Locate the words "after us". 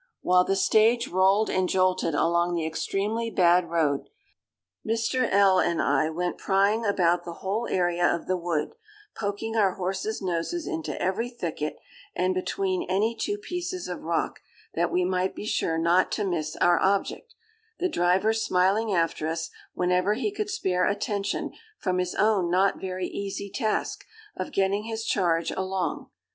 18.91-19.51